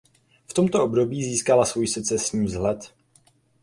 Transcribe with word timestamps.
V 0.47 0.53
tomto 0.53 0.83
období 0.83 1.23
získala 1.23 1.65
svůj 1.65 1.87
secesní 1.87 2.45
vzhled. 2.45 2.93